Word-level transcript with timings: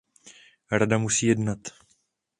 Rada 0.71 0.97
musí 0.97 1.27
jednat. 1.27 1.59